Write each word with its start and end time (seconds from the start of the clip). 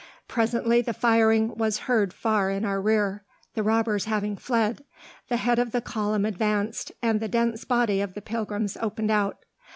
Presently 0.27 0.81
the 0.81 0.95
firing 0.95 1.53
was 1.53 1.81
heard 1.85 2.11
far 2.11 2.49
in 2.49 2.65
our 2.65 2.81
rear 2.81 3.23
the 3.53 3.61
robbers 3.61 4.05
having 4.05 4.35
fled; 4.35 4.83
the 5.29 5.37
head 5.37 5.59
of 5.59 5.73
the 5.73 5.79
column 5.79 6.25
advanced, 6.25 6.91
and 7.03 7.19
the 7.19 7.27
dense 7.27 7.65
body 7.65 8.01
of 8.01 8.15
the 8.15 8.21
pilgrims 8.23 8.75
opened 8.81 9.11
out. 9.11 9.45